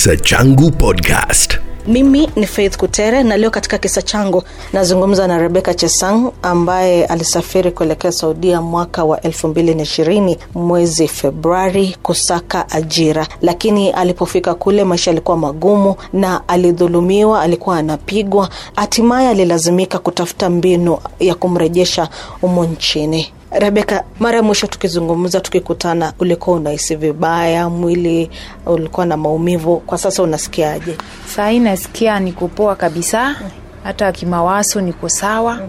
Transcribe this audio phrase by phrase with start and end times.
[0.00, 1.58] Kisa Changu Podcast.
[1.86, 7.70] mimi ni faith kutere na leo katika kisa changu nazungumza na rebeka chesang ambaye alisafiri
[7.70, 13.26] kuelekea saudia mwaka wa elfu mbili na ishirini mwezi februari kusaka ajira.
[13.42, 18.48] Lakini alipofika kule maisha yalikuwa magumu na alidhulumiwa alikuwa anapigwa.
[18.76, 22.08] Hatimaye alilazimika kutafuta mbinu ya kumrejesha
[22.40, 28.30] humo nchini rebeka mara ya mwisho tukizungumza tukikutana ulikuwa unahisi vibaya mwili
[28.66, 30.96] ulikuwa na maumivu kwa sasa unasikiaje?
[31.34, 33.36] Sahii nasikia nikupoa kabisa
[33.84, 35.60] hata kimawaso niko sawa.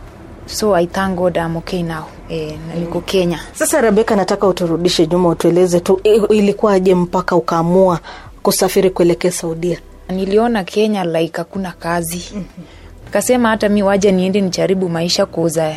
[0.46, 2.04] So i thank god I'm okay now.
[2.30, 3.40] E, niko kenya.
[3.54, 8.00] Sasa rebeka nataka uturudishe nyuma utueleze tu ilikuwaje mpaka ukaamua
[8.44, 9.80] kusafiri kuelekea saudia?
[10.10, 12.34] Niliona kenya like hakuna kazi
[13.12, 15.76] kasema hata mi waja niende nicharibu maisha kuuza.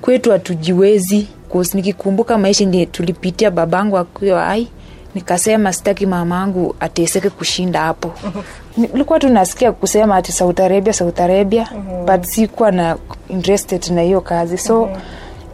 [0.00, 1.28] Kwetu hatujiwezi.
[1.74, 4.68] Nikikumbuka maisha ndiye tulipitia babangu akiwa ai
[5.14, 8.12] nikasema sitaki mamangu ateseke kushinda hapo.
[8.76, 11.68] Nilikuwa tunasikia kusema ati saudi arabia saudi arabia
[12.06, 12.96] but sikuwa na
[13.28, 14.58] interested na hiyo kazi.
[14.58, 14.88] So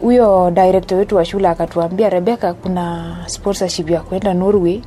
[0.01, 4.81] huyo director wetu wa shule akatuambia rebeka kuna sponsorship ya kwenda norway.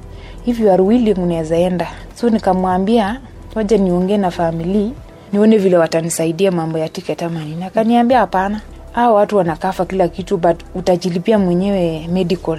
[0.45, 1.87] Hivyo you are enda.
[2.15, 3.21] So nikamwambia
[3.55, 4.93] waja niongee na famili
[5.33, 7.65] nione vile watanisaidia mambo ya ticket ama nini.
[7.65, 8.61] Akaniambia hapana.
[8.93, 12.59] Hao watu wanakafa kila kitu but utajilipia mwenyewe medical.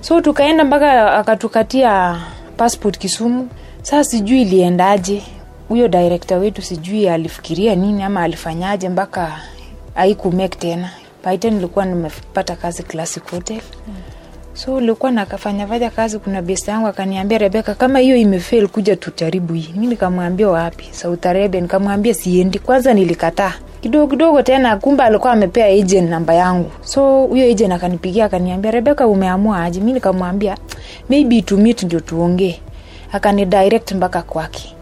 [0.00, 2.20] So tukaenda mpaka akatukatia
[2.56, 3.48] passport kisumu.
[3.82, 5.22] Saa sijui iliendaje.
[5.68, 9.32] Huyo director wetu sijui alifikiria nini ama alifanyaje mpaka
[9.94, 10.90] haikumake tena.
[11.24, 13.60] Baite nilikuwa nimepata kazi classic hotel
[14.56, 19.74] so ulikuwa nakafanyafanya kazi kuna besta yangu akaniambia rebeka kama hiyo imefail kuja tujaribu hii.
[19.76, 20.84] Mi nikamwambia wapi?
[20.90, 22.58] Saudi arabia nikamwambia siendi.
[22.58, 23.52] Kwanza nilikataa.
[23.80, 26.70] Kidogo kidogo tena kumbe alikuwa amepea agent namba yangu.
[26.84, 29.80] So huyo agent akanipigia akaniambia rebeka umeamua aje?
[29.80, 30.56] Mi nikamwambia
[31.08, 32.60] maybe to meet ndio tuongee.
[33.12, 34.75] Akani direct mpaka kwake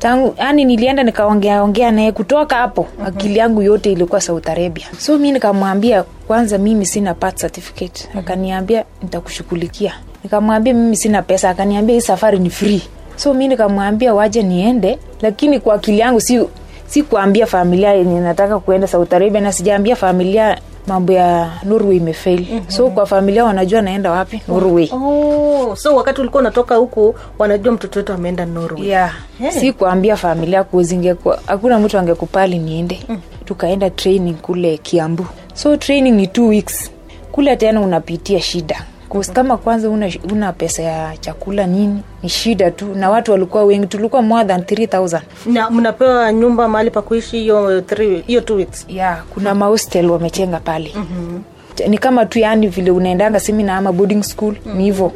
[0.00, 3.06] tangu yani nilienda nikaongea ongea naye kutoka hapo mm-hmm.
[3.06, 4.86] akili yangu yote ilikuwa saudi arabia.
[4.98, 8.04] So mi nikamwambia kwanza mimi sina birth certificate.
[8.04, 8.20] Mm-hmm.
[8.20, 9.92] akaniambia nitakushughulikia.
[10.24, 11.50] Nikamwambia mimi sina pesa.
[11.50, 12.82] Akaniambia hii safari ni free.
[13.16, 14.98] So mi nikamwambia waje niende.
[15.22, 16.40] Lakini kwa akili yangu si
[16.86, 20.58] si kuambia familia yenye nataka kuenda saudi arabia na sijaambia familia
[20.90, 22.70] mambo ya norway imefail mm-hmm.
[22.70, 27.98] so kwa familia wanajua naenda wapi norway oh, so wakati ulikuwa unatoka huku wanajua mtoto
[27.98, 29.14] wetu ameenda norway yeah.
[29.38, 29.50] Hey.
[29.50, 33.20] si kuambia familia kuzingekua hakuna mtu angekupali niende mm.
[33.44, 36.90] tukaenda training kule kiambu so training ni two weeks
[37.32, 42.70] kule tena unapitia shida Cause kama kwanza una, una pesa ya chakula nini ni shida
[42.70, 47.38] tu na watu walikuwa wengi tulikuwa more than 3000 na mnapewa nyumba mahali pa kuishi
[47.38, 47.82] hiyo
[48.26, 51.42] hiyo two weeks yeah kuna mahostel wamechenga pale mm-hmm.
[51.90, 54.76] ni kama tu yani vile unaendanga semina ama boarding school mm-hmm.
[54.78, 55.12] ni hivyo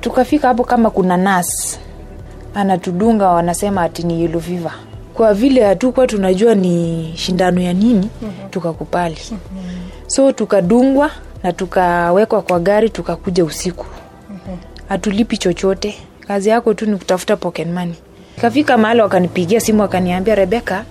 [0.00, 1.78] tukafika hapo kama kuna nurse
[2.54, 4.72] anatudunga wanasema ati ni yellow fever
[5.14, 8.50] kwa vile hatukuwa tunajua ni shindano ya nini mm-hmm.
[8.50, 9.62] tukakupali mm-hmm.
[10.06, 11.10] so tukadungwa
[11.42, 13.86] na tukawekwa kwa gari tukakuja usiku
[14.88, 15.94] hatulipi chochote
[16.28, 17.94] kazi yako tu ni kutafuta pocket money
[18.40, 20.84] kafika mahali wakanipigia simu wakaniambia rebeka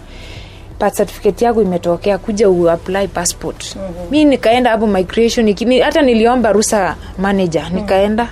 [0.79, 4.11] birth certificate yako imetokea kuja uapply passport mm-hmm.
[4.11, 7.77] mi nikaenda hapo migration hata niliomba rusa manager mm-hmm.
[7.79, 8.29] nikaenda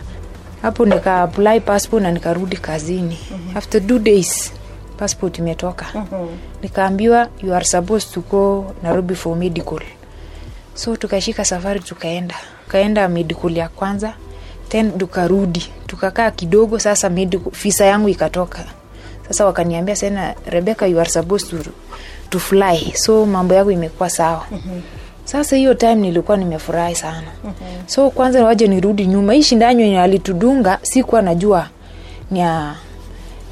[0.61, 3.57] hapo nika apply passport na nikarudi kazini mm-hmm.
[3.57, 4.53] after two days
[4.97, 6.27] passport imetoka mm-hmm.
[6.61, 9.79] nikaambiwa you are supposed to go nairobi for medical
[10.77, 12.35] so tukashika safari tukaenda.
[12.65, 13.09] Tukaenda
[13.59, 14.13] ya kwanza
[14.69, 15.69] ten tukarudi.
[15.87, 18.65] Tukakaa kidogo sasa medical, visa yangu ikatoka.
[19.27, 21.71] Sasa wakaniambia sena rebeka you are supposed to,
[22.29, 22.93] to fly.
[22.95, 24.45] So mambo yako imekuwa sawa.
[24.51, 24.81] Mm-hmm.
[25.25, 27.27] sasa hiyo time nilikuwa nimefurahi sana.
[27.43, 27.87] Mm-hmm.
[27.87, 29.33] so kwanza waje nirudi nyuma.
[29.33, 31.67] Hii shindano alitudunga sikuwa najua
[32.31, 32.75] nya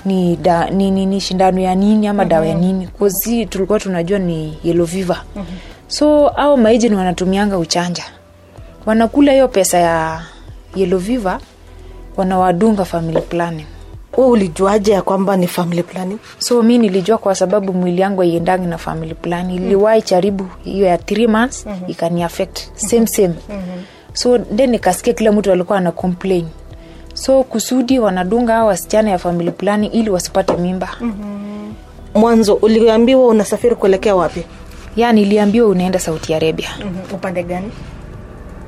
[0.05, 2.29] ni, da, ni, ni, ni shindano ya nini ama mm-hmm.
[2.29, 2.87] dawa ya nini.
[2.87, 5.21] Kosi tulikuwa tunajua ni yellow fever.
[5.35, 5.57] Mm-hmm.
[5.87, 8.03] So au maijini wanatumianga uchanja.
[8.85, 10.21] Wanakula hiyo pesa ya
[10.75, 11.39] yellow fever
[12.17, 13.65] wanawadunga family planning.
[14.17, 16.17] We ulijuaje ya kwamba ni family planning?
[16.39, 20.97] So mi nilijua kwa sababu mwili yangu aiendangi na family plan iliwahi charibu hiyo ya
[20.97, 21.89] three months mm-hmm.
[21.91, 22.59] ikani affect.
[22.75, 23.33] Same same.
[23.49, 23.83] Mm-hmm.
[24.13, 26.47] so then nikasikia kila mtu alikuwa ana complain.
[27.13, 30.89] So kusudi wanadunga hao wasichana ya family planning ili wasipate mimba.
[32.15, 34.43] Mwanzo uliambiwa unasafiri kuelekea wapi
[34.95, 37.15] ya niliambiwa unaenda saudi arabia mm-hmm.
[37.15, 37.71] upande gani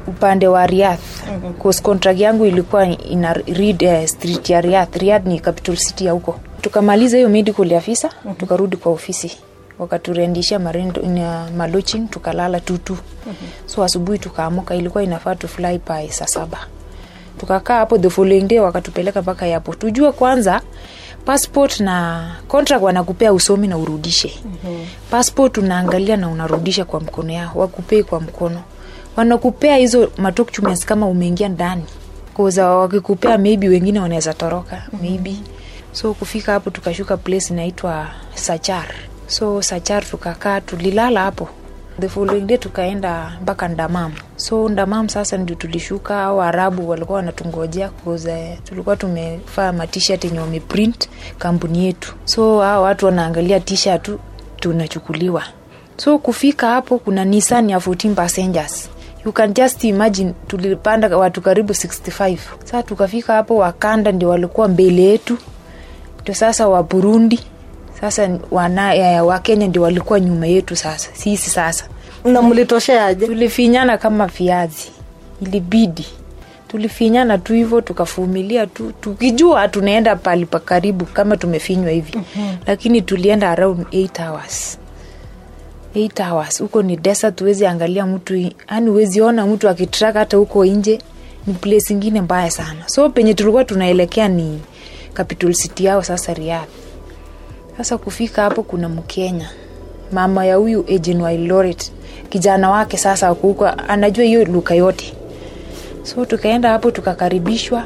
[0.07, 1.73] upande wa Riyadh mm-hmm.
[1.83, 4.95] contract yangu ilikuwa ina read uh, street ya Riyadh.
[4.95, 6.39] Riyadh ni capital city ya huko.
[6.61, 8.35] Tukamaliza hiyo medical afisa mm-hmm.
[8.35, 9.37] tukarudi kwa ofisi
[9.79, 10.59] wakaturendisha
[11.57, 13.49] malochin tukalala tutu mm-hmm.
[13.65, 16.57] so asubuhi tukaamuka ilikuwa inafaa tu fly by saa saba
[17.39, 20.61] tukakaa hapo the following day wakatupeleka mpaka yapo tujue kwanza
[21.27, 24.33] passport na contract wanakupea usomi na urudishe.
[24.45, 24.85] Mm-hmm.
[25.11, 28.61] passport unaangalia na unarudisha kwa mkono yao wakupei kwa mkono.
[29.15, 31.83] Wanakupea hizo madocuments kama umeingia ndani.
[32.33, 35.35] Kuza wakikupea maybe wengine wanaweza toroka maybe.
[35.91, 38.85] So kufika hapo tukashuka place inaitwa sachar.
[39.27, 41.49] So sachar tukakaa tulilala hapo.
[41.99, 47.89] The following day tukaenda mpaka ndamam so ndamam sasa ndio tulishuka au arabu walikuwa wanatungojea
[47.89, 52.13] kuuza tulikuwa tumefaa matishat yenye wameprint kampuni yetu.
[52.25, 54.19] So hao watu wanaangalia tisha tu
[54.59, 55.43] tunachukuliwa.
[55.97, 58.89] So kufika hapo kuna nissan ya 14 passengers.
[59.25, 65.01] You can just imagine tulipanda watu karibu 65 saa tukafika hapo wakanda ndio walikuwa mbele
[65.03, 65.37] yetu.
[66.21, 67.39] Ndio sasa wa burundi
[68.01, 71.85] sasa wana, ya, wakenya ndio walikuwa nyuma yetu sasa sisi sasa
[72.27, 74.91] na mlitosheaje tulifinyana kama viazi.
[75.41, 76.05] Ilibidi.
[76.67, 78.91] Tulifinyana tu hivyo tukafumilia tu.
[79.01, 82.11] Tukijua tunaenda pali pa karibu kama tumefinywa hivi.
[82.15, 82.57] Mm-hmm.
[82.67, 84.77] lakini tulienda around 8 hours.
[85.95, 86.59] 8 hours.
[86.61, 90.99] Huko ni desert tuwezi angalia mtu yani huwezi ona mtu akitraka hata huko nje.
[91.47, 92.83] Ni place ingine mbaya sana.
[92.89, 94.61] So penye tulikuwa tunaelekea ni
[95.13, 96.67] capital city yao sasa Riyadh.
[97.77, 99.49] Sasa kufika hapo kuna mkenya
[100.11, 101.91] mama ya huyu agent Wailoret
[102.29, 105.13] kijana wake sasa huko anajua hiyo luka yote.
[106.03, 107.83] So tukaenda hapo tukakaribishwa.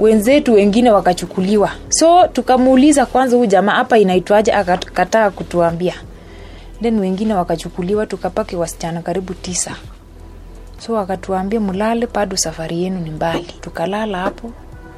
[0.00, 1.70] Wenzetu wengine wakachukuliwa.
[1.88, 4.52] So tukamuuliza kwanza huyu jamaa hapa inaitwaje?
[4.52, 5.94] Akakataa kutuambia.
[6.82, 9.76] Then wengine wakachukuliwa tukapaki wasichana karibu tisa.
[10.78, 13.46] So wakatuambia mlale bado safari yenu ni mbali.
[13.60, 14.50] Tukalala hapo.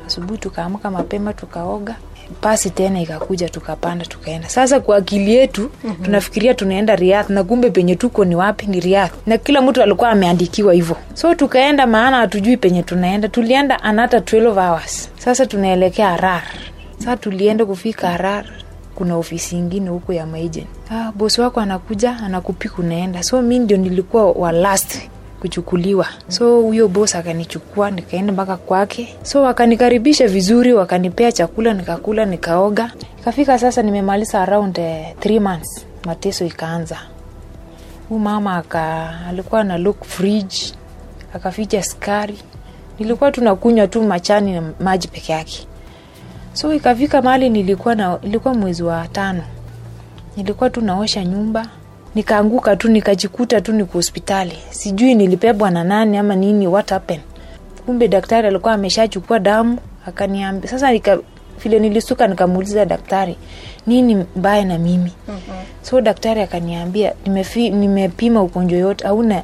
[0.06, 1.96] Asubuhi tukaamka mapema tukaoga
[2.40, 4.48] pasi tena ikakuja tukapanda tukaenda.
[4.48, 6.04] Sasa kwa akili yetu mm-hmm.
[6.04, 8.66] tunafikiria tunaenda riath na kumbe penye tuko ni wapi?
[8.66, 10.96] Ni riath na kila mtu alikuwa ameandikiwa hivyo.
[11.14, 13.28] So tukaenda maana hatujui penye tunaenda.
[13.28, 15.10] Tulienda anata 12 hours.
[15.18, 16.42] Sasa tunaelekea harar.
[16.98, 18.44] Sasa tulienda kufika harar.
[18.94, 23.22] Kuna ofisi ingine huko ya maagent ah, bosi wako anakuja anakupika unaenda.
[23.22, 24.98] So mi ndio nilikuwa wa last
[25.40, 26.06] kuchukuliwa.
[26.28, 29.16] So huyo bos akanichukua nikaenda mpaka kwake.
[29.22, 32.92] So wakanikaribisha vizuri wakanipea chakula nikakula nikaoga.
[33.20, 35.86] Ikafika sasa nimemaliza around eh, months.
[36.04, 36.98] Mateso ikaanza.
[38.08, 40.56] Huu mama aka alikuwa na look fridge
[41.34, 42.38] akaficha skari
[42.98, 45.66] nilikuwa tunakunywa tu machani na maji peke yake.
[46.52, 49.42] So ikafika mahali nilikuwa na ilikuwa mwezi wa tano.
[50.36, 51.66] Nilikuwa tu naosha nyumba
[52.22, 54.58] nikaanguka tu nikajikuta tu niko hospitali.
[54.70, 57.22] Sijui nilipebwa na nani ama nini what happened?
[57.86, 60.70] Kumbe daktari alikuwa ameshachukua damu akaniambia.
[60.70, 61.18] Sasa nika,
[61.62, 63.36] vile nilisuka nikamuuliza daktari
[63.86, 65.12] nini mbaya na mimi?
[65.28, 65.56] Mm-hmm.
[65.82, 67.12] so daktari akaniambia
[67.70, 69.42] nimepima ugonjwa yote hauna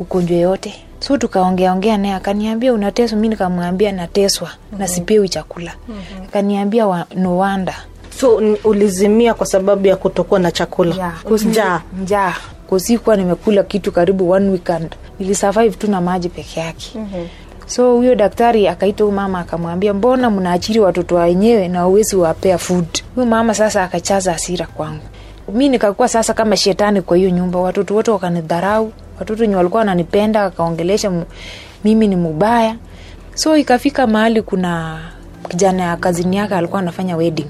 [0.00, 0.74] ugonjwa yote.
[1.00, 3.18] So tukaongeaongea naye akaniambia unateswa.
[3.18, 4.78] Mi nikamwambia nateswa mm-hmm.
[4.78, 5.72] na sipewi chakula.
[5.88, 6.24] Mm-hmm.
[6.24, 7.74] akaniambia wa, no wonder
[8.20, 11.12] so ulizimia kwa sababu ya kutokuwa na chakula?
[11.50, 11.80] Njaa?
[12.02, 12.34] njaa.
[12.66, 14.96] Kusikuwa nimekula kitu karibu one weekend.
[15.18, 16.90] Nilisurvive tu na maji peke yake.
[16.94, 17.26] Mm-hmm.
[17.66, 22.86] so huyo daktari akaita huyu mama akamwambia mbona mnaachiri watoto wenyewe na uwezi wapea food?
[23.14, 25.02] Huyu mama sasa akachaza hasira kwangu.
[25.52, 27.58] Mi nikakuwa sasa kama shetani kwa hiyo nyumba.
[27.58, 28.92] Watoto wote wakanidharau.
[29.18, 31.12] Watoto wenye walikuwa wananipenda akaongelesha
[31.84, 32.76] mimi ni mubaya.
[33.34, 34.98] So ikafika mahali kuna
[35.48, 37.46] kijana ya kazini yake alikuwa anafanya wedding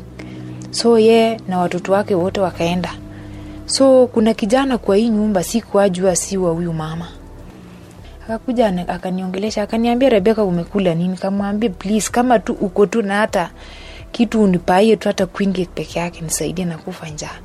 [0.71, 2.91] so ye na watoto wake wote wakaenda.
[3.67, 7.09] So kuna kijana kwa hii nyumba sikuajua si wa huyu mama.
[8.25, 11.17] Akakuja akaniongelesha akaniambia rebeka umekula nini?
[11.17, 13.51] Kamwambia please kama tu uko tu na hata
[14.13, 17.39] kitu unipaie tu hata kwingi peke yake nisaidie na kufa njaa.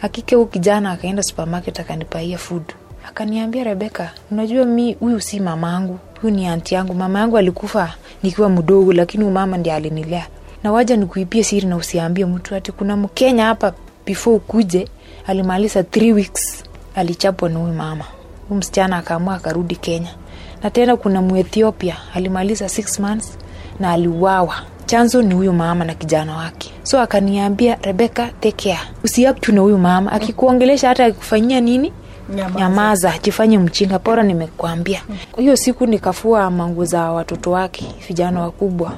[0.00, 2.62] Hakika huu kijana akaenda supermarket akanipaia food.
[3.08, 8.48] Akaniambia rebeka unajua mi huyu si mamangu huyu ni anti yangu mama yangu alikufa nikiwa
[8.48, 10.26] mdogo lakini huyu mama alinilea
[10.62, 13.72] na waja nikuipie siri na usiambie mtu ati kuna mkenya hapa
[14.06, 14.88] before ukuje
[15.26, 18.04] alimaliza three weeks alichapwa na huyu mama.
[18.48, 20.14] Huyu msichana akaamua akarudi kenya.
[20.62, 23.38] Na tena kuna muethiopia alimaliza six months
[23.80, 24.54] na aliuawa.
[24.86, 26.70] Chanzo ni huyu mama na kijana wake.
[26.82, 30.12] So akaniambia rebeka tekea usiaktu na huyu mama.
[30.12, 31.92] Akikuongelesha hata akikufanyia nini
[32.28, 32.58] Nyamaza.
[32.58, 35.02] nyamaza jifanye mchinga pora nimekwambia
[35.36, 38.92] hiyo siku nikafua mangu za watoto wake vijana wakubwa.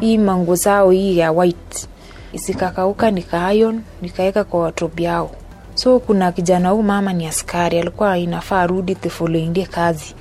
[0.00, 1.88] Hii mangu zao hii ya white
[2.34, 5.30] zikakauka nikaayon nikaweka kwa watobi yao.
[5.74, 10.14] So kuna kijana huu mama ni askari alikuwa inafaa rudi the following day kazi.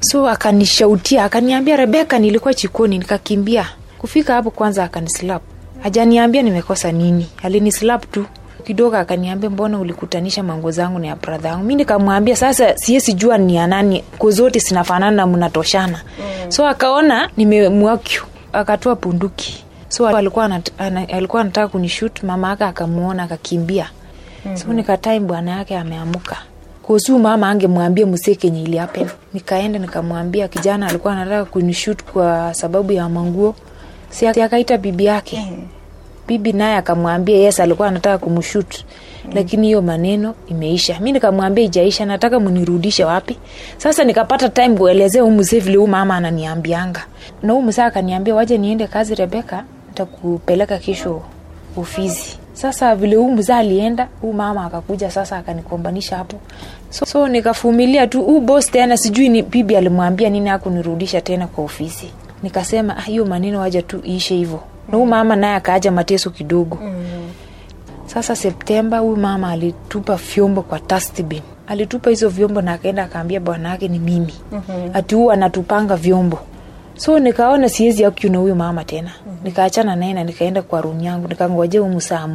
[0.00, 3.66] So akanishautia akaniambia rebeka nilikuwa chikoni nikakimbia.
[3.98, 5.42] Kufika hapo kwanza akanislap.
[5.82, 8.24] Hajaniambia nimekosa nini alinislap tu
[8.70, 13.38] kidogo akaniambia mbona ulikutanisha mango zangu na ya bradha yangu mi nikamwambia sasa siesi jua
[13.38, 14.04] ni ya nani
[14.58, 16.00] sinafanana na mnatoshana.
[16.18, 16.50] Mm.
[16.52, 18.22] so akaona nimemwakyu
[18.52, 23.90] akatoa punduki so alikuwa anat, ana, alikuwa anataka kunishut mama ake akamwona akakimbia.
[24.44, 24.56] Mm-hmm.
[24.56, 26.36] so nikatai bwana yake ameamuka.
[26.82, 33.08] Kosu mama angemwambia msee kenye iliapen nikaenda nikamwambia kijana alikuwa anataka kunishut kwa sababu ya
[33.08, 33.54] manguo.
[34.10, 35.46] Si akaita bibi yake.
[35.50, 35.79] Mm.
[36.30, 38.84] Bibi naye akamwambia yes alikuwa anataka kumshut
[39.24, 39.30] mm.
[39.34, 41.00] lakini hiyo maneno imeisha.
[41.00, 43.38] Mi nikamwambia ijaisha nataka munirudishe wapi?
[43.76, 47.06] Sasa nikapata time kuelezea huu mzee vile huu mama ananiambianga.
[47.42, 51.22] Na huu mzee akaniambia waje niende kazi rebeka nitakupeleka kesho
[51.76, 52.38] ofisi.
[52.52, 56.36] Sasa vile huu mzaa alienda huu mama akakuja sasa akanikombanisha hapo.
[56.90, 58.22] So, so nikafumilia tu.
[58.22, 62.06] Huu bos tena sijui ni bibi alimwambia nini akunirudisha tena kwa ofisi.
[62.42, 64.60] Nikasema "Ah, hiyo maneno waja tu iishe hivyo
[64.92, 66.78] na huu mama naye akaaja mateso kidogo.
[68.06, 71.42] Sasa septemba huyu mama alitupa vyombo kwa dustbin.
[71.66, 74.34] Alitupa hizo vyombo na akaenda akaambia bwana yake ni mimi.
[74.52, 74.90] Mm-hmm.
[74.94, 76.38] ati huu anatupanga vyombo.
[76.96, 79.10] So nikaona siwezi akiuna huyu mama tena.
[79.26, 79.44] Mm-hmm.
[79.44, 82.28] nikaachana naye na nikaenda kwa rumu yangu nikangojea huyu msaa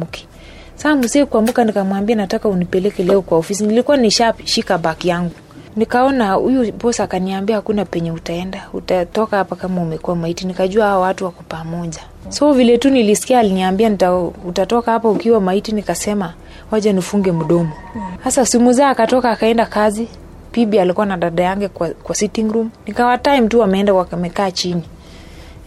[0.74, 3.66] saa msee kuamka nikamwambia nataka unipeleke leo kwa ofisi.
[3.66, 5.30] Nilikuwa nishashika baki yangu
[5.76, 8.68] nikaona huyu bos akaniambia hakuna penye utaenda.
[8.72, 10.46] Utatoka hapa kama umekuwa maiti.
[10.46, 12.00] Nikajua hawa watu wako pamoja.
[12.28, 15.72] So vile tu nilisikia aliniambia nita, utatoka hapa ukiwa maiti.
[15.72, 16.34] Nikasema
[16.70, 17.72] waja nifunge mdomo.
[18.24, 20.08] Sasa simu zaa akatoka akaenda kazi.
[20.52, 22.70] Bibi alikuwa na dada yange kwa, kwa sitting room.
[22.86, 24.82] Nikawa time tu wameenda wamekaa chini.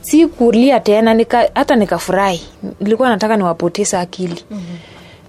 [0.01, 1.13] Sikulia tena.
[1.13, 2.41] Nika, hata nikafurahi.
[2.79, 4.43] Nilikuwa nataka niwapoteza akili.
[4.51, 4.77] Mm-hmm.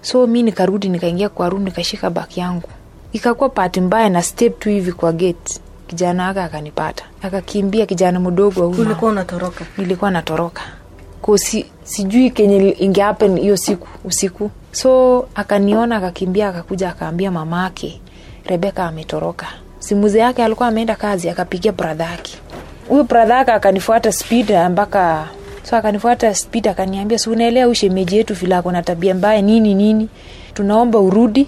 [0.02, 2.68] so mi nikarudi nikaingia kwa room nikashika baki yangu
[3.12, 5.60] ikakuwa pati mbaya na step tu hivi kwa gate.
[5.86, 7.04] Kijana wake akanipata.
[7.22, 9.64] Akakimbia kijana mdogo ulikuwa unatoroka?
[9.78, 10.62] Nilikuwa natoroka.
[11.22, 14.50] Ko si, sijui kenye ingehappen hiyo siku usiku.
[14.72, 18.00] So akaniona akakimbia akakuja akaambia mama ake
[18.46, 19.46] rebeka ametoroka.
[19.78, 22.38] Simuze yake alikuwa ameenda kazi akapigia bradha yake.
[22.88, 25.28] Huyu bradha yake akanifuata speed mpaka
[25.62, 30.08] so akanifuata speed akaniambia si unaelea ushemeji yetu vile ako na tabia mbaya nini nini?
[30.54, 31.46] Tunaomba urudi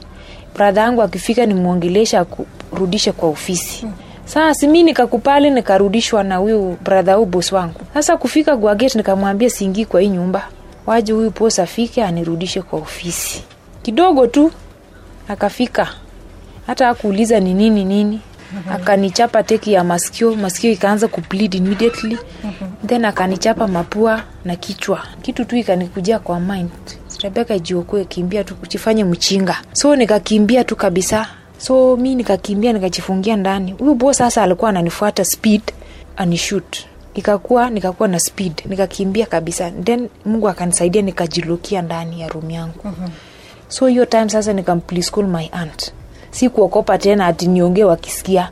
[0.55, 3.87] bradha yangu akifika nimwongelesha akurudishe kwa ofisi.
[4.25, 7.81] Saa simi nikakupali nikarudishwa na huyu bradha huu bos wangu.
[7.95, 10.49] Sasa kufika kwa nikamwambia siingii kwa hii nyumba.
[10.87, 13.45] Waje huyu pos afike anirudishe kwa ofisi.
[13.83, 14.51] Kidogo tu
[15.29, 15.89] akafika.
[16.67, 18.21] Hata akuuliza ni nini nini.
[18.73, 22.19] Akanichapa teki ya masikio masikio ikaanza kubleed immediately.
[22.87, 25.03] Then akanichapa mapua na kichwa.
[25.23, 26.71] Kitu tu ikanikujia kwa mind
[27.23, 29.57] rebeka jiokoe kimbia tu chifanye mchinga.
[29.73, 31.27] So nikakimbia tu kabisa.
[31.59, 33.73] So mi nikakimbia nikajifungia ndani.
[33.73, 35.63] Huyu bo sasa alikuwa ananifuata speed
[36.17, 36.77] anishut
[37.15, 38.63] ikakuwa nikakuwa na speed.
[38.69, 39.71] Nikakimbia kabisa.
[39.71, 42.75] Then mungu akanisaidia nikajilukia ndani ya room yangu.
[42.85, 43.11] Mm-hmm.
[43.69, 45.93] so hiyo time sasa nikamplischool my aunt.
[46.31, 48.51] Si kuokopa tena ati niongee wakisikia.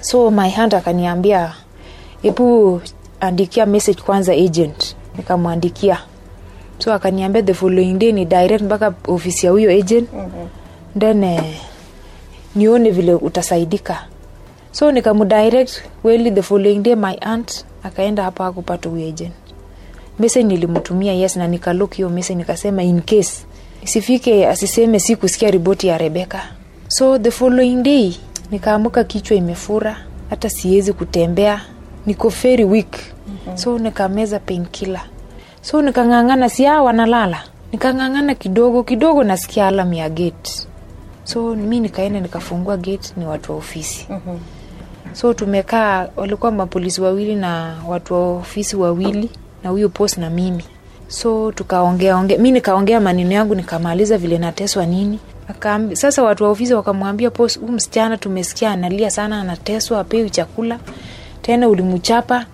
[0.00, 1.54] So my aunt akaniambia
[2.22, 2.80] hebu
[3.20, 4.96] andikia message kwanza agent.
[5.16, 5.98] Nikamwandikia
[6.78, 10.08] so akaniambia the following day ni direct mpaka ofisi ya huyo agent.
[10.12, 10.48] Mm-hmm.
[11.00, 11.42] then eh,
[12.56, 14.04] nione vile utasaidika.
[14.72, 19.32] So nikamudirect weli the following day my aunt akaenda hapa akupata huyo agent.
[20.18, 23.44] Message nilimtumia yes na nikalok hiyo message nikasema in case
[23.84, 26.42] sifike asiseme si kusikia ripoti ya rebeka
[26.88, 28.12] so the following day
[28.50, 29.96] nikaamuka kichwa imefura
[30.30, 31.60] hata siwezi kutembea
[32.06, 32.96] niko very weak.
[33.28, 33.56] Mm-hmm.
[33.56, 35.00] so nikameza penkila
[35.62, 37.42] so nikang'ang'ana sia wanalala.
[37.72, 40.66] Nikang'ang'ana kidogo kidogo nasikia alam ya gate.
[41.24, 44.06] So mi nikaenda nikafungua gate ni watu wa ofisi.
[44.10, 44.38] Mm-hmm.
[45.12, 49.30] so tumekaa walikuwa mapolisi wawili na watu wa ofisi wawili
[49.64, 50.64] na huyo post na mimi.
[51.08, 55.18] So tukaongea ongea mi nikaongea maneno yangu nikamaliza vile nateswa nini.
[55.48, 60.78] Akambi, sasa watu wa ofisi wakamwambia post huu msichana tumesikia analia sana anateswa apewi chakula.
[61.42, 62.46] Tena ulimchapa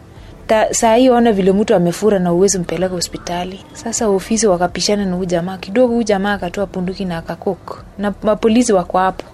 [0.46, 3.64] Ta, saa hii ona vile mtu amefura na uwezi mpeleka hospitali.
[3.72, 5.58] Sasa ofisi wakapishana na huu jamaa.
[5.58, 7.82] Kidogo huu jamaa akatoa punduki na akakok.
[7.98, 9.24] Na mapolisi wako hapo.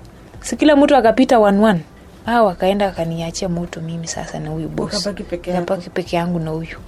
[0.41, 1.81] Si kila mtu akapita one one.
[2.27, 5.07] A wakaenda akaniachia moto mimi sasa na huyu bos
[5.53, 6.79] napaki peke yangu na huyu.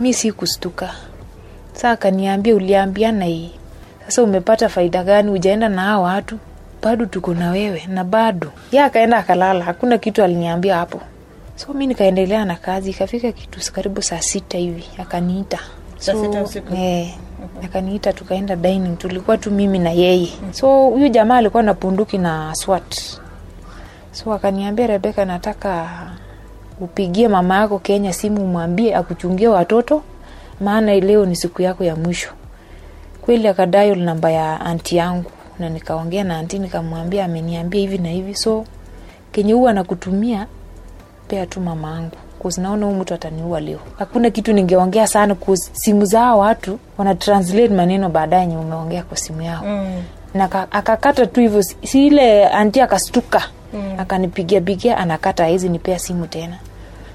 [0.00, 0.90] Mi si kustuka
[1.72, 3.50] saa akaniambia uliambiana hii.
[4.06, 5.30] Sasa umepata faida gani?
[5.30, 6.38] Ujaenda na hawa watu?
[6.82, 8.52] Bado tuko na wewe na bado.
[8.72, 9.64] Ya akaenda akalala.
[9.64, 11.00] Hakuna kitu aliniambia hapo
[11.56, 15.58] so mi nikaendelea na kazi ikafika kitu karibu saa sita hivi akaniita.
[16.44, 16.74] Usiku?
[16.74, 17.14] eh,
[17.64, 20.28] akaniita tukaenda dining tulikuwa tu mimi na yeye.
[20.52, 23.20] So huyu jamaa alikuwa na punduki na swat.
[24.12, 25.90] So akaniambia rebeka nataka
[26.80, 30.02] upigie mama yako kenya simu umwambie akuchungie watoto
[30.60, 32.30] maana leo ni siku yako ya mwisho.
[33.22, 38.34] Kweli akadayo namba ya anti yangu na nikaongea na anti nikamwambia ameniambia hivi na hivi.
[38.34, 38.64] So
[39.32, 40.46] kenye huwa nakutumia
[41.28, 42.10] pea tu mama angu.
[42.56, 43.78] Naona huu mtu ataniua leo.
[43.98, 49.16] Hakuna kitu ningeongea sana 'cause simu zao watu wana translate maneno baadaye yenye umeongea kwa
[49.16, 49.62] simu yao.
[49.64, 50.02] Mm.
[50.34, 53.42] na akakata tu hivyo si si ile anti akastuka
[53.74, 53.94] mm.
[53.98, 56.56] akanipigia pigia anakata hizi nipea simu tena.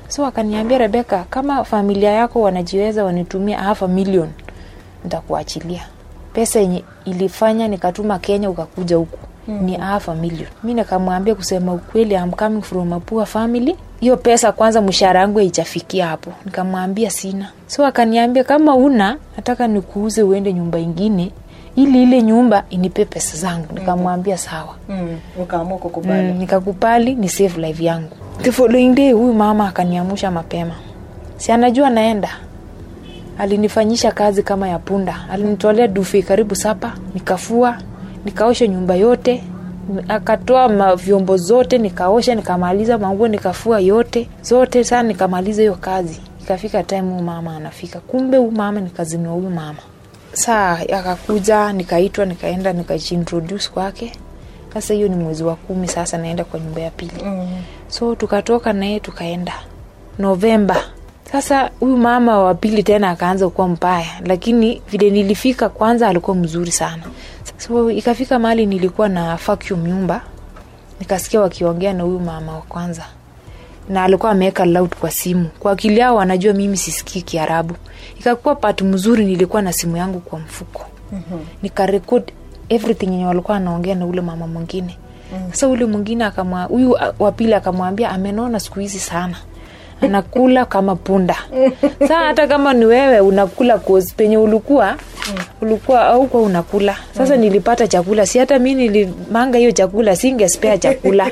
[0.07, 4.29] So akaniambia rebeka kama familia yako wanajiweza wanitumia half a million
[5.03, 5.81] nitakuachilia.
[6.33, 9.17] Pesa yenye ilifanya nikatuma kenya ukakuja huku
[9.49, 9.61] mm.
[9.63, 13.75] ni half a million mi nikamwambia kusema ukweli I'm coming from a poor family.
[13.99, 16.31] Hiyo pesa kwanza mshahara yangu haijafikia hapo.
[16.45, 17.51] Nikamwambia sina.
[17.67, 21.31] So akaniambia kama una nataka nikuuze uende nyumba ingine
[21.75, 23.67] ili ile nyumba inipe pesa zangu.
[23.73, 24.75] Nikamwambia sawa.
[24.89, 25.17] Mm.
[25.41, 26.31] ukaamua kukubali.
[26.31, 28.09] Mm, nikakubali ni save life yangu.
[28.41, 30.73] The following day huyu mama akaniamusha mapema.
[31.37, 32.29] Si anajua naenda
[33.37, 35.15] alinifanyisha kazi kama ya punda.
[35.31, 37.77] Alinitolea dufe karibu sapa nikafua
[38.25, 39.43] nikaosha nyumba yote
[40.07, 46.19] akatoa vyombo zote nikaosha nikamaliza manguo nikafua yote zote sana nikamaliza hiyo kazi.
[46.41, 47.99] Ikafika time huyu mama anafika.
[47.99, 49.77] Kumbe huyu mama nikaziniwa huyu mama.
[50.33, 54.11] Saa akakuja nikaitwa nikaenda nikajiintroduce kwake.
[54.73, 57.11] Sasa hiyo ni mwezi wa kumi sasa naenda kwa nyumba ya pili.
[57.25, 57.47] Mm.
[57.87, 59.53] so tukatoka naye tukaenda.
[60.19, 60.75] Novemba
[61.31, 64.07] sasa huyu mama wa pili tena akaanza kuwa mbaya.
[64.25, 67.03] Lakini vile nilifika kwanza alikuwa mzuri sana
[67.59, 70.21] so ikafika mahali nilikuwa na vacuum nyumba
[70.99, 73.05] nikasikia wakiongea na huyu mama wa kwanza.
[73.89, 75.49] Na alikuwa ameweka loud kwa simu.
[75.59, 77.75] Kwa akili yao wanajua mimi sisikii kiarabu.
[78.19, 80.85] Ikakuwa pati mzuri nilikuwa na simu yangu kwa mfuko.
[81.11, 81.39] Mm-hmm.
[81.63, 82.23] nikarekod
[82.69, 84.97] everything yenye walikuwa anaongea na ule mama mwingine.
[85.51, 86.27] Sasa ule mwingine
[86.69, 89.35] huyu wapili wa pili akamwambia amenona siku hizi sana
[90.01, 91.35] anakula kama punda.
[92.07, 94.13] Saa hata kama ni wewe unakula kozi.
[94.17, 94.95] Penye ulikuwa
[95.61, 96.95] ulikuwa aukuwa unakula.
[97.17, 98.25] Sasa nilipata chakula.
[98.25, 101.31] Si hata mi nilimanga hiyo chakula singespea chakula.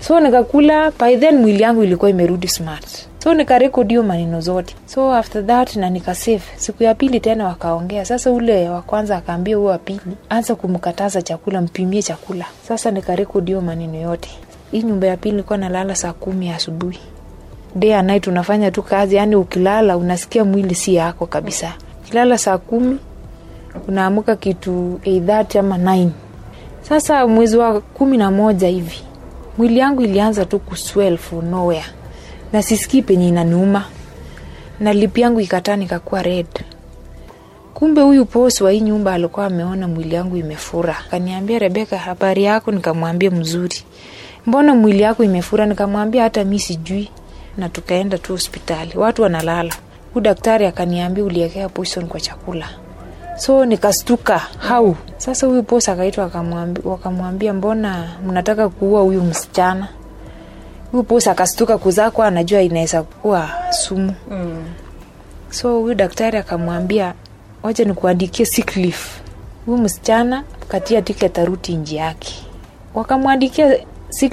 [0.00, 2.86] So nikakula by then mwili yangu ilikuwa imerudi smart.
[3.24, 4.74] So nikarekodi hiyo maneno zote.
[4.86, 8.04] So after that na nikasave siku ya pili tena wakaongea.
[8.04, 12.44] Sasa ule wa kwanza akaambia huo wa pili anza kumkataza chakula mpimie chakula.
[12.68, 14.28] Sasa nikarekodi hiyo maneno yote.
[14.72, 16.98] Hii nyumba ya pili nilikuwa nalala saa kumi asubuhi
[17.76, 21.72] day and night unafanya tu kazi yani ukilala unasikia mwili si yako kabisa.
[22.04, 22.98] Ukilala saa kumi
[23.88, 26.08] unaamuka kitu 8 ama 9
[26.82, 29.00] sasa mwezi wa kumi na moja hivi
[29.58, 31.84] mwili yangu ilianza tu kuswell for nowhere.
[32.52, 33.84] Na sisikii penye inaniuma.
[34.80, 36.46] Na lipi yangu ikataa nikakuwa red.
[37.74, 40.96] Kumbe huyu posi wa hii nyumba alikuwa ameona mwili yangu imefura.
[41.10, 42.70] Kaniambia, rebeka habari yako?
[42.72, 43.76] Nikamwambia mzuri.
[44.46, 45.66] Mbona mwili yako imefura?
[45.66, 47.10] Nikamwambia hata mi sijui
[47.56, 48.92] na tukaenda tu hospitali.
[48.98, 49.74] Watu wanalala.
[50.14, 52.66] Huyu daktari akaniambia uliekea poison kwa chakula.
[53.36, 54.38] So nikastuka.
[54.38, 56.30] Hau sasa huyu posa akaitwa
[56.84, 59.88] wakamwambia mbona mnataka kuua huyu msichana?
[60.92, 64.14] Huyu posa akastuka kuzakwa anajua inaweza kuwa sumu.
[64.30, 64.64] Mm.
[65.50, 67.14] so huyu daktari akamwambia
[67.62, 68.98] wacha nikuandikie sick leave.
[69.66, 72.34] Huyu msichana katia tiketi aruti nji yake.
[72.94, 73.78] Wakamwandikia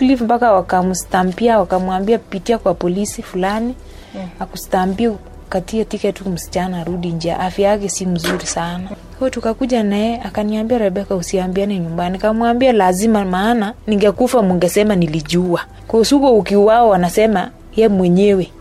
[0.02, 3.76] leave mpaka wakamstampia wakamwambia pitia kwa polisi fulani
[4.16, 4.22] mm.
[4.40, 5.12] akustampia
[5.50, 8.90] katia tiket msichana arudi njia afya yake si mzuri sana.
[9.20, 12.18] So tukakuja naye akaniambia rebeka usiambiane nyumbani.
[12.18, 15.62] Kamwambia lazima maana ningekufa mungesema nilijua.
[15.92, 18.52] Kausuko ukiuao wanasema ye mwenyewe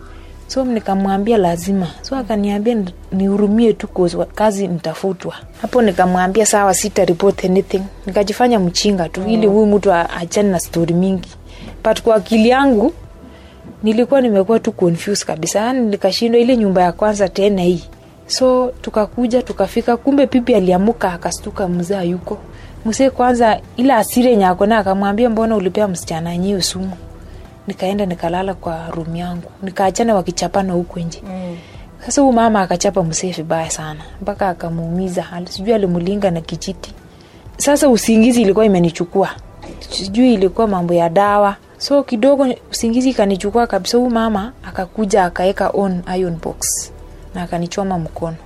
[0.52, 1.86] so nikamwambia lazima.
[2.02, 2.76] So akaniambia
[3.12, 3.88] nihurumie tu
[4.34, 7.82] kazi nitafutwa hapo nikamwambia sawa sita report anything.
[8.06, 11.28] Nikajifanya mchinga tu ili huyu mtu a- achane na stori mingi.
[11.84, 12.92] But kwa akili yangu
[13.82, 15.58] nilikuwa nimekuwa tu confused kabisa.
[15.60, 17.84] Yani nikashindwa ile nyumba ya kwanza tena hii.
[18.26, 22.38] So tukakuja tukafika kumbe pipi aliamuka akastuka mzee yuko.
[22.86, 26.92] Mzee kwanza ile asire nyako na akamwambia mbona ulipea msichana yenyewe sumu
[27.66, 29.50] nikaenda nikalala kwa room yangu.
[29.62, 31.22] Nikaachana wakichapana huku nje.
[31.26, 31.56] Mm.
[32.06, 34.00] sasa huyu mama akachapa msee vibaya sana.
[34.22, 35.24] Mpaka akamuumiza.
[35.50, 36.92] Sijui alimlinga na kijiti.
[37.56, 39.28] Sasa usingizi ilikuwa imenichukua.
[39.90, 41.56] Sijui ilikuwa mambo ya dawa.
[41.78, 43.98] So kidogo usingizi ikanichukua kabisa.
[43.98, 46.92] Huyu mama akakuja akaeka on iron box
[47.34, 48.36] na akanichoma mkono.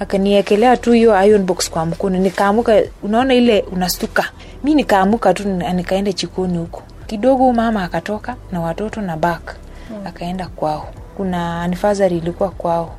[0.00, 2.18] Akaniekelea tu hiyo iron box kwa mkono.
[2.18, 4.24] Nikaamuka unaona ile unastuka
[4.64, 9.56] mi nikaamuka tu nikaenda chikoni huko kidogo mama akatoka na watoto na bak
[9.90, 10.06] mm.
[10.06, 10.88] akaenda kwao.
[11.16, 12.94] Kuna anniversary ilikuwa kwao.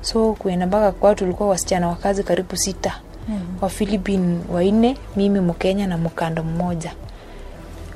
[0.00, 2.94] So kuenda mpaka kwao tulikuwa wasichana wa kazi karibu sita.
[3.28, 3.40] Mm.
[3.60, 6.92] wa philipine wanne mimi mkenya na mkando mmoja.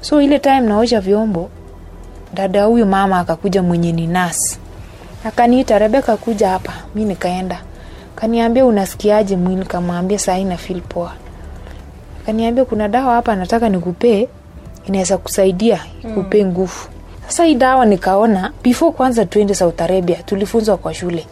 [0.01, 1.51] So ile time naosha vyombo
[2.35, 4.59] dada huyu mama akakuja mwenye ni nas
[5.25, 6.73] akaniita rebeka kuja hapa.
[6.95, 7.61] Mi nikaenda.
[8.15, 9.37] Kaniambia unasikiaje?
[9.37, 11.13] Mwili kamwambia sahii na feel poa.
[12.27, 14.29] Kaniambia kuna dawa hapa nataka nikupee
[14.87, 15.81] inaweza kusaidia
[16.14, 16.88] kupee nguvu.
[17.27, 21.27] Sasa hii dawa nikaona before kwanza twende South Arabia tulifunzwa kwa shule.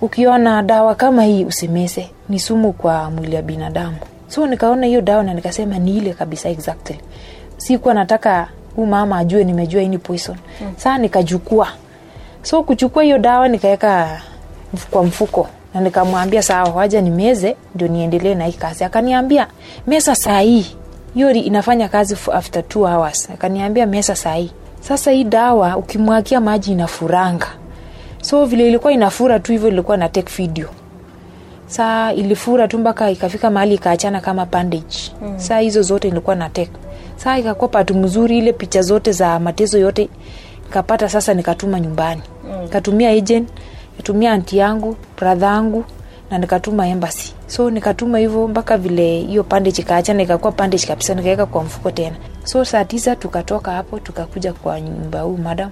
[0.00, 3.96] Ukiona dawa kama hii usimese ni sumu kwa mwili ya binadamu.
[4.28, 6.98] So nikaona hiyo dawa na nikasema ni ile kabisa exactly.
[7.56, 10.36] Sikuwa nataka huu mama ajue nimejua hii ni poison.
[10.60, 10.72] Mm.
[10.76, 11.68] saa nikachukua.
[12.42, 14.20] So kuchukua hiyo dawa nikaweka
[14.90, 15.48] kwa mfuko.
[15.74, 18.84] Na nikamwambia sawa waja nimeze ndio niendelee na hii kazi.
[18.84, 19.46] Akaniambia
[19.86, 20.66] mesa saa hii
[21.14, 23.30] hiyo inafanya kazi after two hours.
[23.30, 24.50] Akaniambia mesa sahii,
[24.80, 27.46] sasa hii dawa ukimwagia maji inafuranga.
[28.22, 30.68] So vile ilikuwa inafura tu hivyo ilikuwa na take video.
[31.66, 34.96] Saa ilifura tu mpaka ikafika mahali ikaachana kama bandage.
[35.22, 35.34] Mm.
[35.40, 36.70] saa hizo zote ilikuwa na take.
[37.16, 40.08] Saa ikakuwa patu mzuri ile picha zote za matezo yote
[40.66, 42.22] nikapata sasa nikatuma nyumbani.
[42.44, 42.68] Mm.
[42.68, 43.48] katumia agent
[43.96, 45.84] katumia anti yangu brother yangu
[46.30, 51.46] na nikatuma embassy so nikatuma hivyo mpaka vile hiyo bandage ikaachana nikakuwa bandage kabisa nikaweka
[51.46, 52.16] kwa mfuko tena.
[52.44, 55.70] So saa tisa tukatoka hapo tukakuja kwa nyumba huu madam.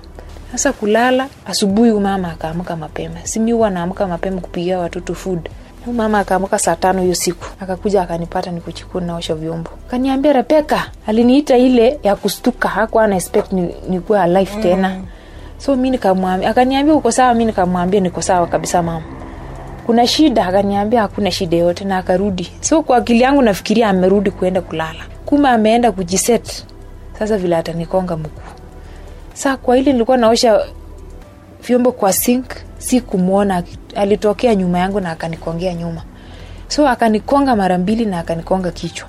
[0.52, 3.14] Sasa kulala asubuhi mama akaamka mapema.
[3.24, 5.48] Simi huwa naamka mapema kupigia watoto food.
[5.92, 7.46] Mama akaamka saa tano hiyo siku.
[7.60, 9.70] Akakuja akanipata niko naosha vyombo.
[9.90, 12.68] Kaniambia rebeka aliniita ile ya kustuka.
[12.68, 15.00] Hakuwa ana expect ni, nikuwa alive tena.
[15.58, 17.34] So mi nikamwambia akaniambia uko sawa?
[17.34, 19.06] Mi nikamwambia niko sawa kabisa mama
[19.92, 22.52] kuna shida akaniambia hakuna shida yote na akarudi.
[22.60, 25.04] So kwa akili yangu nafikiria amerudi kuenda kulala.
[25.26, 26.64] Kuma ameenda kujiset.
[27.18, 28.42] Sasa vile atanikonga mkuu
[29.34, 30.60] saa kwa ile nilikuwa naosha
[31.66, 32.46] vyombo kwa sink
[32.78, 33.62] si kumwona
[33.96, 36.02] alitokea nyuma yangu na akanikongea nyuma.
[36.68, 39.08] So akanikonga mara mbili na akanikonga kichwa.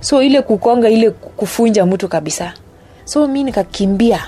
[0.00, 2.52] So ile kukonga ile kufunja mtu kabisa.
[3.04, 4.20] So mi nikakimbia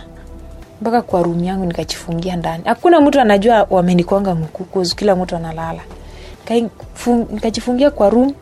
[0.80, 2.62] mpaka kwa rumu yangu nikajifungia ndani.
[2.66, 5.80] Hakuna mtu anajua wamenikwanga mkuu kila mtu analala.
[7.30, 8.34] Nikajifungia kwa rumu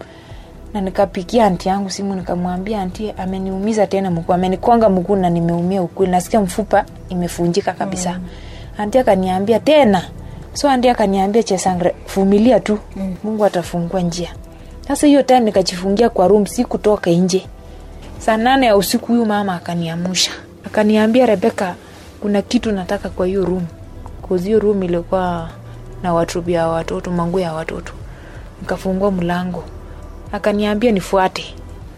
[0.74, 6.12] na nikapigia anti yangu simu nikamwambia anti ameniumiza tena mkuu amenikwanga mkuu na nimeumia ukweli
[6.12, 8.12] nasikia mfupa imefunjika kabisa.
[8.12, 8.24] Mm.
[8.78, 10.02] anti akaniambia tena?
[10.52, 13.14] So anti akaniambia chesangre vumilia tu mm.
[13.24, 14.28] mungu atafungua njia.
[14.88, 17.46] Sasa hiyo time nikajifungia kwa room sikutoka nje.
[18.18, 20.30] Saa nane ya usiku huyu mama akaniamusha.
[20.66, 21.74] Akaniambia rebeka
[22.24, 23.66] kuna kitu nataka kwa hiyo room.
[24.28, 25.48] Cause hiyo room ilikuwa
[26.02, 27.92] na watu ya watoto manguo ya watoto.
[28.60, 29.64] Nikafungua mlango.
[30.32, 31.54] Akaniambia nifuate.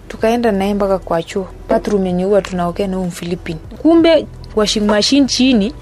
[0.08, 1.48] Tukaenda naye mpaka kwa chuo.
[1.68, 5.72] Bathroom yenye huwa tunaokea na mfilipini kumbe washing machine chini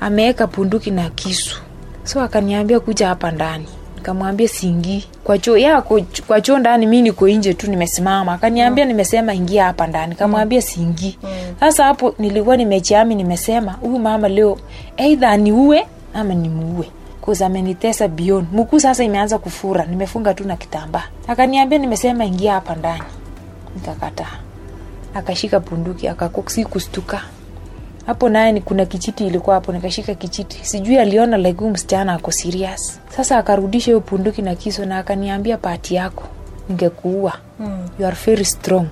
[0.00, 1.60] ameweka punduki na kisu.
[2.04, 3.68] So akaniambia kuja hapa ndani
[4.06, 5.04] nikamwambia siingii.
[5.24, 5.82] Kwa choo ya
[6.26, 8.32] kwa- choo ndani mi niko nje tu nimesimama.
[8.32, 10.14] Akaniambia nimesema ingia hapa ndani.
[10.14, 11.18] Kamwambia siingii.
[11.60, 14.58] Sasa hapo nilikuwa nimechiami nimesema huyu mama leo
[14.96, 16.90] eidha niue ama nimuue
[17.44, 21.04] amenitesa bion mkuu sasa imeanza kufura nimefunga tu na kitambaa.
[21.28, 23.02] Akaniambia nimesema ingia hapa ndani.
[23.74, 24.36] Nikakataa.
[25.14, 27.20] Akashika punduki akakusi kustuka
[28.06, 32.32] hapo naye ni kuna kichiti ilikuwa hapo nikashika kichiti sijui aliona like huyu msichana ako
[32.32, 33.00] serious.
[33.16, 36.24] Sasa akarudisha hiyo punduki na kiso na akaniambia pati yako
[36.68, 37.32] ningekuua.
[37.60, 37.88] Mm.
[37.98, 38.86] you are very strong.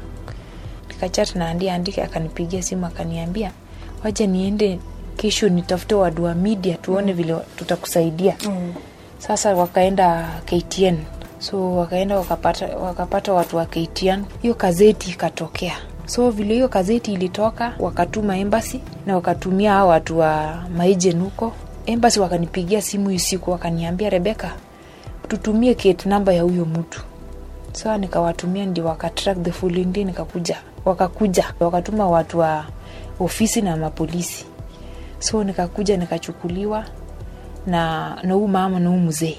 [0.89, 3.51] Nikachat na andi Andi akanipigia simu akaniambia
[4.05, 4.79] wacha niende
[5.17, 8.37] kesho nitafute wadu wa media tuone vile tutakusaidia.
[8.47, 8.73] Mm.
[9.19, 10.97] sasa wakaenda ktn
[11.39, 15.77] so wakaenda wakapata, wakapata watu wa ktn hiyo gazeti ikatokea
[16.11, 21.53] so vile hiyo gazeti ilitoka wakatuma embasi na wakatumia hao watu wa maijen huko.
[21.87, 24.53] Embasi wakanipigia simu usiku, wakaniambia rebeka
[25.29, 27.03] tutumie kate namba ya huyo mtu.
[27.73, 32.65] So nikawatumia ndio wakatrack the day nikakuja wakakuja wakatuma watu wa
[33.21, 34.47] ofisi na mapolisi.
[35.19, 36.85] So nikakuja nikachukuliwa
[37.67, 39.39] na na mama na huu mzee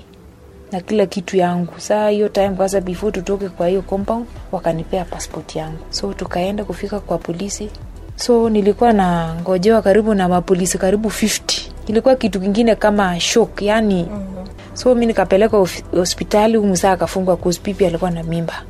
[0.71, 1.73] na kila kitu yangu.
[1.77, 5.77] Saa hiyo time kwanza before tutoke kwa hiyo compound wakanipea passport yangu.
[5.89, 7.69] So tukaenda kufika kwa polisi.
[8.15, 11.41] So nilikuwa na ngojewa karibu na mapolisi karibu 50
[11.87, 14.07] ilikuwa kitu kingine kama shock yani.
[14.11, 14.47] Mm-hmm.
[14.73, 18.63] so mi nikapelekwa hospitali humu saa akafungwa kuspipi alikuwa na mimba.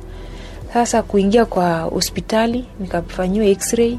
[0.72, 3.98] Sasa kuingia kwa hospitali nikafanyiwa x-ray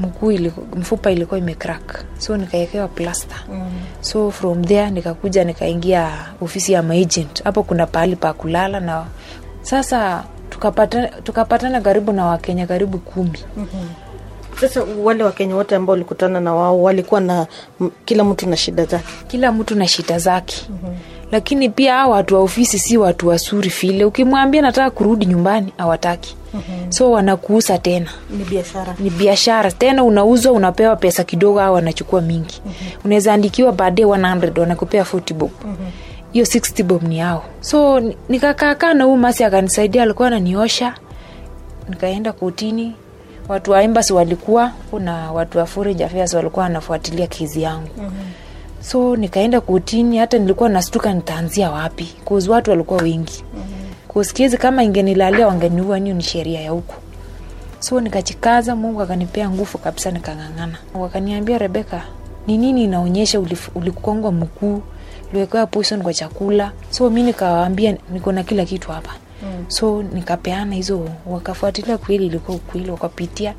[0.00, 2.04] mguu iliku- mfupa ilikuwa imecrack.
[2.18, 3.34] So nikaekewa plasta
[4.00, 9.04] so from there nikakuja nikaingia ofisi ya maagent hapo kuna pahali pa kulala na
[9.62, 13.38] sasa tukapatana tukapatana karibu na wakenya karibu kumi.
[14.60, 17.46] Sasa wale Wakenya wote ambao walikutana na wao walikuwa na
[17.80, 19.04] m- kila mtu na shida zake.
[19.28, 20.56] kila mtu na shida zake.
[20.70, 20.96] Mm-hmm.
[21.34, 26.36] Lakini pia a watu wa ofisi si watu wazuri vile ukimwambia nataka kurudi nyumbani hawataki
[26.54, 26.92] mm-hmm.
[26.92, 28.94] so wanakuuza tena Ni biashara.
[28.98, 32.88] ni biashara tena unauzwa unapewa pesa kidogo au wanachukua mingi mm-hmm.
[33.04, 35.50] unaweza andikiwa baadaye 100 wanakupea 40 bob
[36.32, 36.60] hiyo mm-hmm.
[36.76, 40.94] 60 bob ni yao so nikakaakaa na huu masi akanisaidia alikuwa ananiosha
[41.88, 42.94] nikaenda kotini
[43.48, 48.30] watu wa embassy walikuwa kuna watu wa foreign affairs walikuwa wanafuatilia kezi yangu mm-hmm.
[48.84, 52.08] So nikaenda kotini hata nilikuwa nastuka nitaanzia wapi.
[52.28, 53.44] Cause watu walikuwa wengi.
[53.54, 54.58] Mm-hmm.
[54.58, 56.94] kama ingenilalia wangeniua niyo ni sheria ya huku
[57.78, 60.78] so nikachikaza mungu akanipea nguvu kabisa nikang'ang'ana.
[60.94, 62.02] Wakaniambia rebeka
[62.46, 63.40] ni nini inaonyesha
[63.74, 64.82] ulikongwa mguu?
[65.30, 69.10] Uliwekewa poison kwa chakula so mi nikawaambia niko na kila kitu hapa
[69.42, 69.64] mm.
[69.68, 73.54] so nikapeana hizo wakafuatilia kweli ilikuwa ukweli wakapitia.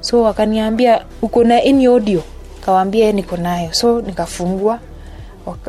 [0.00, 2.22] So wakaniambia uko na any audio
[2.66, 3.72] kawaambia niko nayo.
[3.74, 4.78] So nikafungua.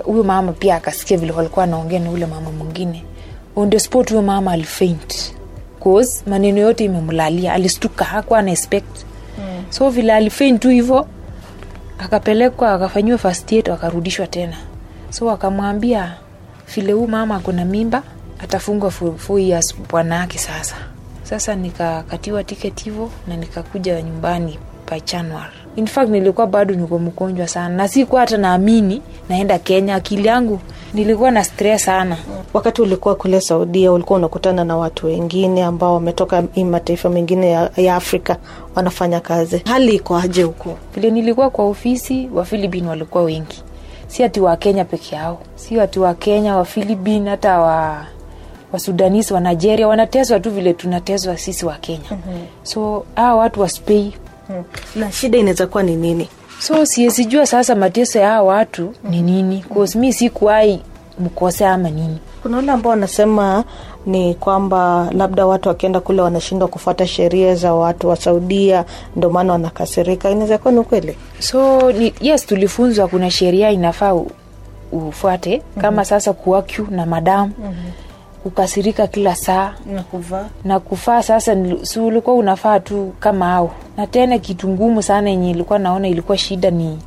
[0.03, 3.03] Huyo mama pia akasikia vile walikuwa anaongea na ule mama mwingine.
[3.55, 5.33] On the spot huyo mama alifaint.
[5.83, 7.53] Cause maneno yote imemlalia.
[7.53, 9.05] Alistuka hakuwa ana expect.
[9.37, 9.63] Mm.
[9.69, 11.07] so vile alifaint tu hivyo
[11.99, 14.57] akapelekwa akafanyiwa first aid akarudishwa tena.
[15.09, 16.13] So akamwambia
[16.75, 18.03] vile huu mama akona mimba
[18.39, 20.75] atafungwa for four years bwana yake sasa.
[21.23, 24.59] Sasa nikakatiwa ticket hivo na nikakuja nyumbani
[24.91, 27.75] by january in fact nilikuwa bado niko mgonjwa sana.
[27.75, 29.95] Na sikuwa hata naamini naenda kenya.
[29.95, 30.59] Akili yangu
[30.93, 32.17] nilikuwa na stress sana.
[32.53, 37.95] Wakati ulikuwa kule Saudia, ulikuwa unakutana na watu wengine ambao wametoka mataifa mengine ya, ya
[37.95, 38.37] Afrika
[38.75, 39.61] wanafanya kazi.
[39.65, 40.77] Hali iko aje huko?
[40.95, 43.63] vile nilikuwa kwa ofisi wa philipin walikuwa wengi.
[44.07, 45.39] Si ati wa kenya peke yao.
[45.55, 48.05] Si ati wa kenya wa philipin hata wa
[48.71, 49.87] wasudanisi wa nigeria.
[49.87, 51.99] Wanateswa tu vile tunateswa sisi wa kenya.
[52.11, 52.39] Mm-hmm.
[52.63, 54.13] so hawa watu wa spei
[54.95, 56.29] Na shida inaweza kuwa ni nini?
[56.59, 60.81] so siesijua sasa mateso ya hawa watu ni nini cause mi sikuwai
[61.19, 63.63] mkose ama nini Kuna wale ambao wanasema
[64.05, 69.53] ni kwamba labda watu wakienda kule wanashindwa kufuata sheria za watu wa Saudia, ndio maana
[69.53, 70.29] wanakasirika.
[70.29, 71.17] Inaweza kuwa ni ukweli?
[71.39, 74.15] so ni, yes tulifunzwa kuna sheria inafaa
[74.91, 76.05] ufuate kama mm-hmm.
[76.05, 77.91] sasa kuwaku na madamu mm-hmm.
[78.49, 79.73] Kukasirika kila saa.
[79.85, 80.45] Na kuvaa.
[80.63, 80.79] Na
[81.23, 86.07] sasa si ulikuwa unafaa tu kama au na tena kitu ngumu sana yenye ilikuwa naona
[86.07, 86.99] ilikuwa shida ni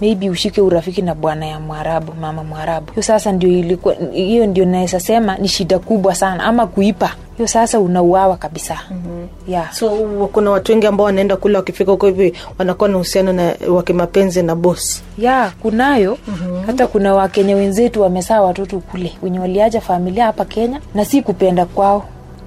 [0.00, 2.90] maybe ushike urafiki na bwana ya mwarabu mama mwarabu.
[2.92, 7.10] Hiyo sasa ndio ilikuwa hiyo ndio naweza sema ni shida kubwa sana ama kuipa.
[7.36, 8.78] Hiyo sasa unauawa kabisa.
[8.90, 9.28] Mm-hmm.
[9.52, 9.72] yeah.
[9.72, 9.90] so
[10.32, 14.42] kuna watu wengi ambao wanaenda kule wakifika huko hivi wanakuwa na uhusiano na wa kimapenzi
[14.42, 16.18] na bosi yeah, kunayo.
[16.28, 16.66] Mm-hmm.
[16.66, 19.12] hata kuna wakenya wenzetu wamesaa watoto kule.
[19.22, 22.04] Wenye waliacha familia hapa kenya na si kupenda kwao.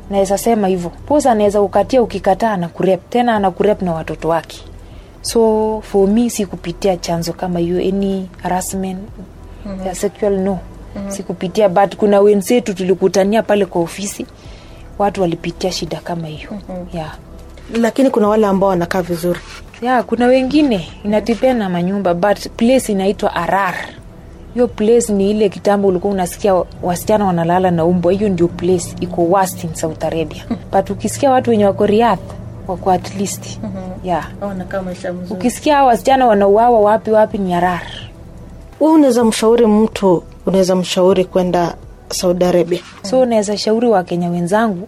[0.10, 0.90] Naweza sema hivyo.
[0.90, 4.60] Posa anaweza ukatia ukikataa anakurep tena anakurep na watoto wake
[5.28, 9.00] so for me sikupitia chanzo kama hiyo any harassment
[9.66, 9.88] mm-hmm.
[9.88, 10.60] ya sexual no
[10.96, 11.12] mm-hmm.
[11.12, 14.26] sikupitia but kuna wenzetu tulikutania pale kwa ofisi
[14.98, 16.98] watu walipitia shida kama hiyo mm-hmm.
[16.98, 17.18] yeah
[17.74, 19.40] lakini kuna wale ambao wanakaa vizuri
[19.82, 23.76] yeah, kuna wengine inatipea na manyumba but place inaitwa arar
[24.54, 29.22] hiyo place ni ile kitambo ulikuwa unasikia wasichana wanalala na umbwa hiyo ndio place iko
[29.22, 31.86] worst in south arabia but ukisikia watu wenye wako
[32.68, 33.60] riadh kwa at least.
[33.64, 34.08] Mm -hmm.
[34.08, 34.28] yeah.
[35.14, 35.40] mzuri.
[35.40, 37.82] Ukisikia hao wasichana wanauawa wapi wapi ni arar
[38.80, 41.76] we unaweza mshauri mtu unaweza mshauri kwenda
[42.10, 42.80] saudi arabia.
[43.02, 44.88] So unaweza shauri wakenya wenzangu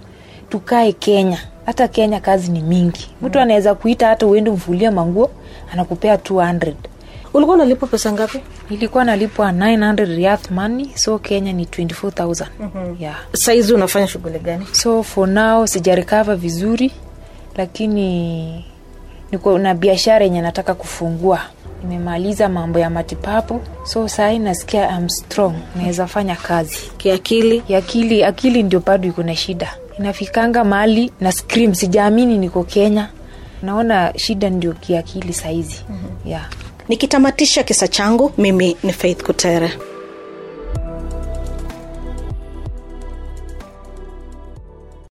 [0.50, 1.38] tukae kenya.
[1.65, 3.10] Hata kenya kazi ni mingi.
[3.22, 5.30] Mtu anaweza kuita hata uende mfulie manguo
[5.74, 6.74] anakupea 200
[7.34, 8.39] ulikuwa unalipwa pesa ngapi?
[8.70, 12.96] Ilikuwa nalipwa 900 riyadh money so kenya ni 24000 mm-hmm.
[13.00, 13.15] yeah.
[13.34, 14.65] saizi unafanya shughuli gani?
[14.72, 16.92] So for now sijarekava vizuri
[17.55, 18.65] lakini
[19.31, 21.39] niko na biashara yenye nataka kufungua.
[21.83, 25.53] Nimemaliza mambo ya matipapu so sahii nasikia I'm strong.
[25.75, 26.77] Naweza fanya kazi.
[26.97, 27.62] Kiakili?
[27.62, 29.73] Kiakili akili akili ndio bado iko na shida.
[29.99, 31.73] Inafikanga mahali na scream.
[31.75, 33.09] Sijaamini niko kenya.
[33.63, 36.31] Naona shida ndio kiakili sahizi mm-hmm.
[36.31, 36.49] yeah.
[36.88, 39.71] Nikitamatisha kisa changu mimi ni faith kutere